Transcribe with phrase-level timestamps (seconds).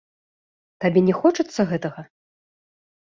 [0.85, 2.01] Табе не хочацца гэтага?